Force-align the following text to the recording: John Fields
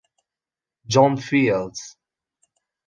John 0.87 1.13
Fields 1.21 1.93